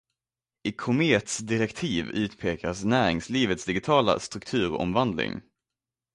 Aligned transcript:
I 0.63 0.71
Komets 0.83 1.35
direktiv 1.49 2.05
utpekas 2.23 2.83
näringslivets 2.95 3.65
digitala 3.71 4.19
strukturomvandling. 4.27 5.41